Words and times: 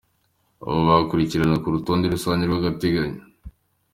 Uko 0.63 0.75
bakurikirana 0.89 1.55
ku 1.61 1.67
rutonde 1.75 2.05
rusange 2.13 2.43
rw’agateganyo. 2.45 3.21